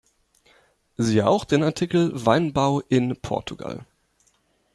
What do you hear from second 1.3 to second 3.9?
den Artikel Weinbau in Portugal.